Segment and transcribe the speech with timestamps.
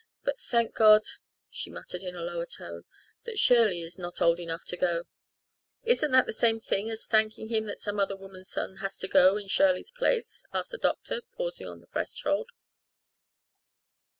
[0.23, 1.03] But thank God,"
[1.51, 2.85] she muttered in a lower tone,
[3.25, 5.03] "that Shirley is not old enough to go."
[5.83, 9.07] "Isn't that the same thing as thanking Him that some other woman's son has to
[9.07, 12.49] go in Shirley's place?" asked the doctor, pausing on the threshold.